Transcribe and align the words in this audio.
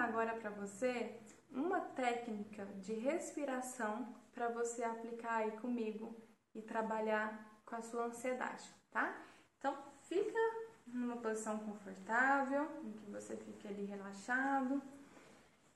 ensinar 0.00 0.04
agora 0.04 0.34
para 0.34 0.50
você 0.50 1.20
uma 1.50 1.80
técnica 1.80 2.64
de 2.80 2.94
respiração 2.94 4.14
para 4.32 4.48
você 4.48 4.82
aplicar 4.82 5.36
aí 5.38 5.52
comigo 5.58 6.16
e 6.54 6.62
trabalhar 6.62 7.60
com 7.66 7.76
a 7.76 7.82
sua 7.82 8.06
ansiedade, 8.06 8.64
tá? 8.90 9.14
Então, 9.58 9.76
fica 10.02 10.38
numa 10.86 11.16
posição 11.18 11.58
confortável, 11.58 12.68
em 12.82 12.92
que 12.92 13.10
você 13.10 13.36
fique 13.36 13.68
ali 13.68 13.84
relaxado. 13.84 14.82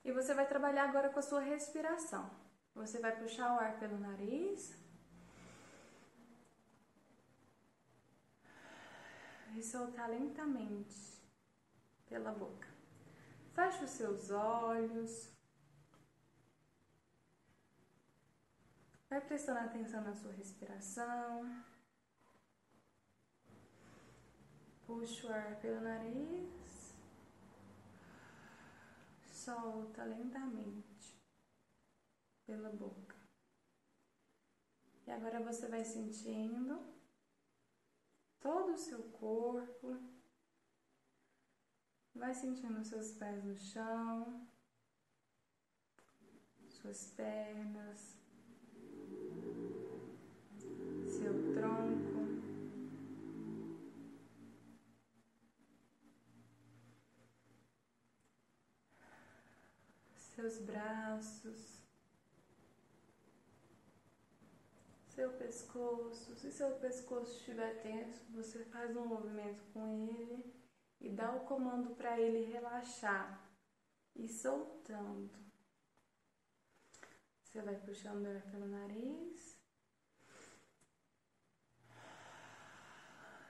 E 0.03 0.11
você 0.11 0.33
vai 0.33 0.47
trabalhar 0.47 0.85
agora 0.89 1.09
com 1.09 1.19
a 1.19 1.21
sua 1.21 1.41
respiração. 1.41 2.29
Você 2.73 2.99
vai 2.99 3.15
puxar 3.15 3.55
o 3.55 3.59
ar 3.59 3.77
pelo 3.79 3.97
nariz. 3.97 4.75
E 9.55 9.63
soltar 9.63 10.09
lentamente 10.09 11.21
pela 12.09 12.31
boca. 12.31 12.74
Feche 13.55 13.85
os 13.85 13.91
seus 13.91 14.31
olhos. 14.31 15.33
Vai 19.09 19.21
prestando 19.21 19.59
atenção 19.59 20.03
na 20.03 20.13
sua 20.13 20.33
respiração. 20.33 21.63
Puxa 24.85 25.27
o 25.27 25.33
ar 25.33 25.55
pelo 25.61 25.79
nariz. 25.79 26.93
Solta 29.25 30.03
lentamente 30.03 31.17
pela 32.45 32.69
boca. 32.69 33.15
E 35.07 35.11
agora 35.11 35.39
você 35.39 35.69
vai 35.69 35.85
sentindo 35.85 36.93
todo 38.41 38.73
o 38.73 38.77
seu 38.77 39.01
corpo. 39.11 39.97
Vai 42.15 42.33
sentindo 42.33 42.81
seus 42.81 43.11
pés 43.11 43.43
no 43.43 43.57
chão, 43.57 44.47
suas 46.69 47.11
pernas, 47.11 48.15
seu 51.05 51.53
tronco. 51.53 52.15
Seus 60.15 60.59
braços, 60.59 61.81
seu 65.09 65.31
pescoço. 65.33 66.33
Se 66.35 66.49
seu 66.49 66.71
pescoço 66.75 67.31
estiver 67.39 67.81
tenso, 67.81 68.23
você 68.31 68.63
faz 68.65 68.95
um 68.95 69.05
movimento 69.05 69.61
com 69.73 69.85
ele 69.91 70.64
e 70.99 71.09
dá 71.09 71.35
o 71.35 71.45
comando 71.45 71.95
para 71.95 72.19
ele 72.19 72.51
relaxar 72.51 73.45
e 74.15 74.27
soltando. 74.27 75.45
Você 77.43 77.61
vai 77.61 77.75
puxando 77.75 78.25
ar 78.25 78.41
pelo 78.51 78.67
nariz, 78.67 79.57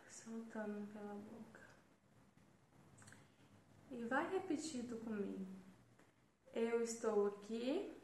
soltando 0.10 0.92
pela 0.92 1.14
boca. 1.16 1.62
E 3.92 4.04
vai 4.06 4.30
repetindo 4.32 5.04
comigo. 5.04 5.46
Eu 6.54 6.82
estou 6.82 7.28
aqui. 7.28 8.02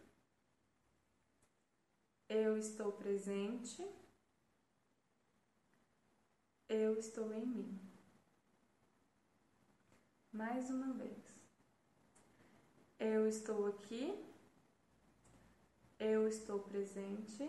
Eu 2.30 2.58
estou 2.58 2.94
presente. 2.94 3.86
Eu 6.68 6.98
estou 6.98 7.34
em 7.34 7.46
mim. 7.46 7.91
Mais 10.32 10.70
uma 10.70 10.94
vez. 10.94 11.22
Eu 12.98 13.28
estou 13.28 13.68
aqui. 13.68 14.18
Eu 16.00 16.26
estou 16.26 16.60
presente. 16.60 17.44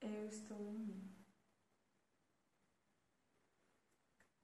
Eu 0.00 0.28
estou 0.28 0.56
em 0.58 0.78
mim. 0.78 1.12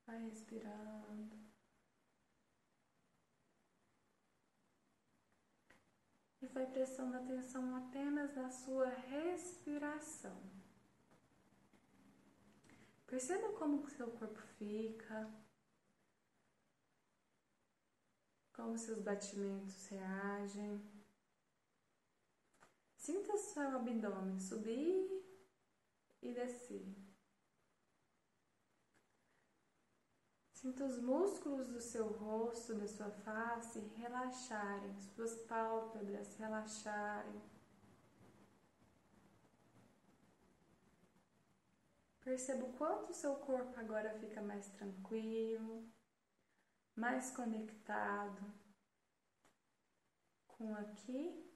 Vai 0.04 0.18
respirando. 0.24 1.40
E 6.40 6.46
vai 6.48 6.66
prestando 6.66 7.16
atenção 7.16 7.76
apenas 7.76 8.34
na 8.34 8.50
sua 8.50 8.88
respiração. 8.88 10.42
Perceba 13.06 13.52
como 13.52 13.82
o 13.82 13.88
seu 13.90 14.10
corpo 14.10 14.40
fica, 14.58 15.30
como 18.62 18.78
seus 18.78 19.00
batimentos 19.00 19.86
reagem. 19.88 20.80
Sinta 22.96 23.36
seu 23.36 23.76
abdômen 23.76 24.38
subir 24.38 25.10
e 26.22 26.32
descer. 26.32 26.86
Sinta 30.52 30.84
os 30.84 31.00
músculos 31.00 31.66
do 31.66 31.80
seu 31.80 32.06
rosto, 32.06 32.76
da 32.76 32.86
sua 32.86 33.10
face 33.10 33.80
relaxarem, 33.96 34.96
suas 35.00 35.34
pálpebras 35.46 36.36
relaxarem. 36.36 37.42
Perceba 42.20 42.64
o 42.64 42.72
quanto 42.74 43.10
o 43.10 43.14
seu 43.14 43.34
corpo 43.34 43.80
agora 43.80 44.16
fica 44.20 44.40
mais 44.40 44.68
tranquilo, 44.68 45.84
mais 46.94 47.30
conectado 47.30 48.52
com 50.46 50.74
aqui 50.74 51.50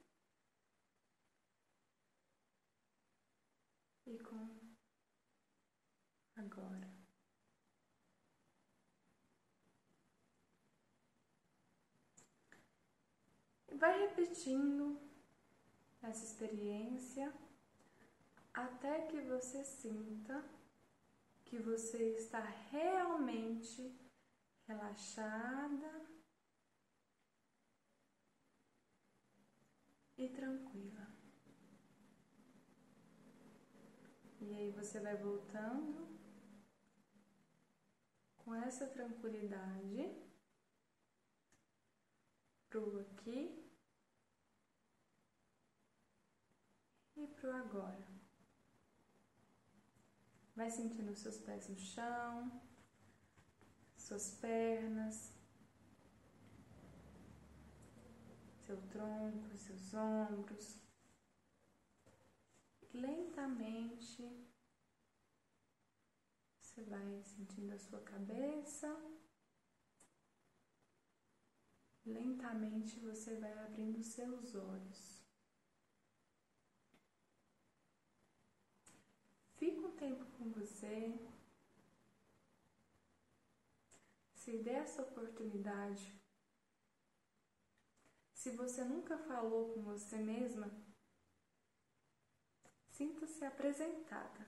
e 4.05 4.17
com 4.19 4.49
agora. 6.35 6.89
E 13.69 13.75
vai 13.75 13.99
repetindo 14.07 14.99
essa 16.01 16.25
experiência 16.25 17.33
até 18.53 19.07
que 19.07 19.21
você 19.21 19.63
sinta 19.63 20.43
que 21.45 21.57
você 21.59 22.15
está 22.17 22.39
realmente 22.39 24.06
relaxada 24.67 26.05
e 30.17 30.29
tranquila. 30.29 31.07
E 34.41 34.53
aí 34.53 34.71
você 34.71 34.99
vai 34.99 35.15
voltando 35.15 36.07
com 38.37 38.53
essa 38.53 38.87
tranquilidade 38.87 40.15
pro 42.69 42.99
aqui 42.99 43.67
e 47.15 47.27
pro 47.27 47.51
agora. 47.55 48.07
Vai 50.55 50.69
sentindo 50.69 51.15
seus 51.15 51.37
pés 51.37 51.67
no 51.69 51.77
chão, 51.77 52.66
suas 54.07 54.29
pernas, 54.35 55.33
seu 58.65 58.77
tronco, 58.87 59.57
seus 59.57 59.93
ombros. 59.93 60.77
Lentamente 62.93 64.23
você 66.57 66.83
vai 66.83 67.21
sentindo 67.21 67.73
a 67.73 67.77
sua 67.77 67.99
cabeça. 67.99 68.87
Lentamente 72.05 73.01
você 73.01 73.35
vai 73.35 73.51
abrindo 73.59 74.01
seus 74.01 74.55
olhos. 74.55 75.21
Fica 79.55 79.81
um 79.81 79.97
tempo 79.97 80.25
com 80.37 80.49
você. 80.51 81.36
Se 84.47 84.57
dê 84.59 84.75
essa 84.75 85.01
oportunidade. 85.01 86.17
Se 88.33 88.49
você 88.55 88.81
nunca 88.85 89.17
falou 89.17 89.73
com 89.73 89.83
você 89.83 90.15
mesma, 90.19 90.71
sinta-se 92.87 93.43
apresentada. 93.43 94.47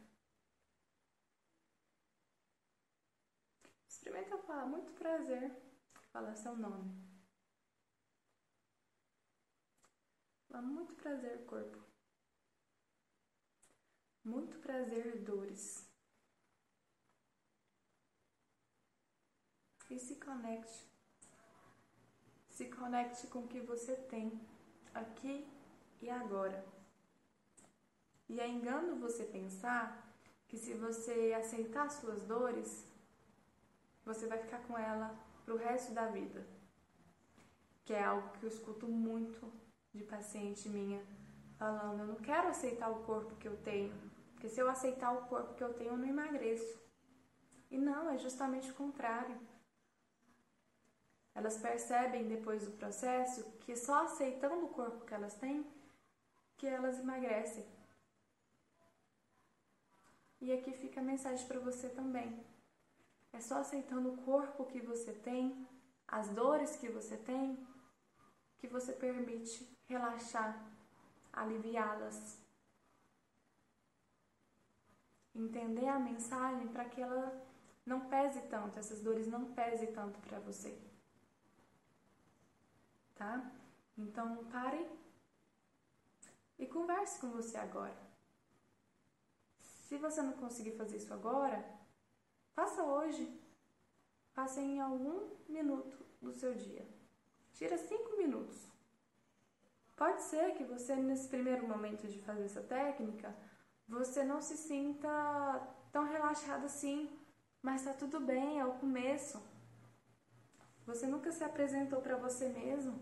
Experimenta 3.90 4.38
falar 4.38 4.68
muito 4.68 4.94
prazer, 4.94 5.51
fala 6.13 6.34
seu 6.34 6.56
nome. 6.56 7.06
Fala 10.48 10.62
muito 10.62 10.95
prazer, 10.95 11.45
corpo. 11.45 11.84
Muito 14.24 14.57
prazer, 14.60 15.25
dores. 15.25 15.89
E 19.90 19.98
se 19.98 20.16
conecte 20.16 20.90
se 22.60 22.66
conecte 22.66 23.26
com 23.28 23.40
o 23.40 23.48
que 23.48 23.62
você 23.62 23.96
tem 23.96 24.38
aqui 24.94 25.48
e 26.02 26.10
agora. 26.10 26.66
E 28.28 28.38
é 28.38 28.46
engano 28.50 28.98
você 29.00 29.24
pensar 29.24 30.14
que 30.46 30.58
se 30.58 30.74
você 30.74 31.34
aceitar 31.40 31.90
suas 31.90 32.26
dores, 32.26 32.86
você 34.04 34.28
vai 34.28 34.40
ficar 34.40 34.62
com 34.64 34.78
ela 34.78 35.18
pro 35.46 35.56
resto 35.56 35.94
da 35.94 36.08
vida. 36.08 36.46
Que 37.86 37.94
é 37.94 38.04
algo 38.04 38.30
que 38.34 38.44
eu 38.44 38.50
escuto 38.50 38.90
muito 38.90 39.50
de 39.94 40.04
paciente 40.04 40.68
minha 40.68 41.02
falando, 41.58 42.02
eu 42.02 42.08
não 42.08 42.16
quero 42.16 42.50
aceitar 42.50 42.90
o 42.90 43.04
corpo 43.06 43.38
que 43.38 43.48
eu 43.48 43.56
tenho, 43.64 43.94
porque 44.34 44.50
se 44.50 44.60
eu 44.60 44.70
aceitar 44.70 45.12
o 45.12 45.28
corpo 45.28 45.54
que 45.54 45.64
eu 45.64 45.74
tenho, 45.74 45.92
eu 45.92 45.98
não 45.98 46.08
emagreço. 46.08 46.78
E 47.72 47.78
não, 47.78 48.10
é 48.10 48.18
justamente 48.18 48.70
o 48.70 48.76
contrário. 48.76 49.38
Elas 51.34 51.58
percebem 51.58 52.28
depois 52.28 52.66
do 52.66 52.72
processo 52.72 53.44
que 53.62 53.76
só 53.76 54.04
aceitando 54.04 54.66
o 54.66 54.70
corpo 54.70 55.06
que 55.06 55.14
elas 55.14 55.36
têm, 55.36 55.66
que 56.58 56.68
elas 56.68 57.00
emagrecem. 57.00 57.66
E 60.42 60.52
aqui 60.52 60.72
fica 60.74 61.00
a 61.00 61.04
mensagem 61.04 61.46
para 61.48 61.60
você 61.60 61.90
também. 61.90 62.44
É 63.31 63.40
só 63.40 63.60
aceitando 63.60 64.14
o 64.14 64.18
corpo 64.18 64.66
que 64.66 64.80
você 64.80 65.14
tem, 65.14 65.68
as 66.08 66.30
dores 66.30 66.76
que 66.78 66.90
você 66.90 67.16
tem, 67.18 67.68
que 68.58 68.68
você 68.68 68.94
permite 68.94 69.78
relaxar, 69.88 70.66
aliviá-las. 71.31 72.38
Entender 75.36 75.88
a 75.88 76.00
mensagem 76.00 76.68
para 76.70 76.86
que 76.86 77.02
ela 77.02 77.48
não 77.86 78.10
pese 78.10 78.42
tanto, 78.48 78.80
essas 78.80 79.02
dores 79.02 79.28
não 79.28 79.54
pese 79.54 79.88
tanto 79.88 80.20
para 80.22 80.40
você. 80.40 80.78
Tá? 83.19 83.51
Então 83.98 84.45
pare 84.45 84.89
e 86.57 86.66
converse 86.66 87.19
com 87.19 87.31
você 87.31 87.57
agora. 87.57 87.98
Se 89.60 89.98
você 89.98 90.21
não 90.21 90.31
conseguir 90.33 90.77
fazer 90.77 90.95
isso 90.95 91.13
agora, 91.13 91.60
faça 92.54 92.81
hoje. 92.81 93.27
Faça 94.31 94.62
em 94.62 94.80
algum 94.80 95.31
minuto 95.50 95.98
do 96.21 96.31
seu 96.31 96.56
dia. 96.56 96.88
Tira 97.51 97.77
cinco 97.77 98.16
minutos. 98.16 98.66
Pode 99.98 100.21
ser 100.21 100.54
que 100.54 100.63
você, 100.63 100.95
nesse 100.95 101.27
primeiro 101.27 101.68
momento 101.68 102.07
de 102.07 102.21
fazer 102.21 102.45
essa 102.45 102.62
técnica, 102.62 103.36
você 103.86 104.24
não 104.24 104.42
se 104.42 104.56
sinta 104.56 105.12
tão 105.92 106.06
relaxado 106.06 106.63
assim, 106.63 107.10
mas 107.62 107.83
tá 107.83 107.92
tudo 107.92 108.21
bem, 108.21 108.62
é 108.62 108.66
o 108.66 108.80
começo. 108.80 109.49
Você 110.90 111.06
nunca 111.06 111.32
se 111.32 111.44
apresentou 111.44 112.02
para 112.02 112.18
você 112.18 112.50
mesmo. 112.50 113.00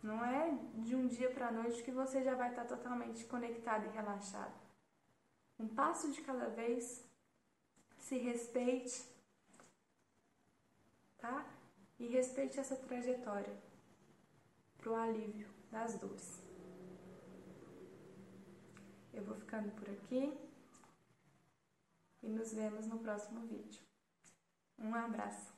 Não 0.00 0.24
é 0.24 0.56
de 0.74 0.94
um 0.94 1.08
dia 1.08 1.28
para 1.30 1.48
a 1.48 1.52
noite 1.52 1.82
que 1.82 1.90
você 1.90 2.22
já 2.22 2.36
vai 2.36 2.50
estar 2.50 2.64
totalmente 2.64 3.24
conectado 3.24 3.86
e 3.86 3.88
relaxado. 3.90 4.54
Um 5.58 5.66
passo 5.66 6.12
de 6.12 6.20
cada 6.22 6.48
vez. 6.48 7.04
Se 7.98 8.16
respeite, 8.16 9.04
tá? 11.18 11.46
e 11.98 12.06
respeite 12.08 12.58
essa 12.58 12.76
trajetória 12.76 13.56
para 14.76 14.90
o 14.90 14.94
alívio 14.94 15.48
das 15.70 15.98
dores. 15.98 16.42
Eu 19.12 19.24
vou 19.24 19.36
ficando 19.36 19.70
por 19.72 19.88
aqui 19.88 20.36
e 22.22 22.28
nos 22.28 22.52
vemos 22.52 22.86
no 22.86 22.98
próximo 22.98 23.40
vídeo. 23.46 23.82
Um 24.78 24.94
abraço! 24.94 25.51